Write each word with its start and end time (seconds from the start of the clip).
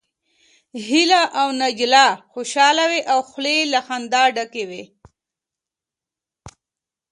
هيله 0.87 1.21
او 1.39 1.47
ناجيه 1.59 2.07
خوشحاله 2.31 2.83
وې 2.91 2.99
او 3.11 3.19
خولې 3.29 3.53
يې 3.57 3.63
له 3.73 3.79
خندا 3.87 4.23
ډکې 4.35 4.63
وې 4.69 4.83